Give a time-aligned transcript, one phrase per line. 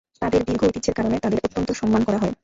[0.21, 2.33] তাদের দীর্ঘ ঐতিহ্যের কারণে, তাদের অত্যন্ত সম্মান করা হয়।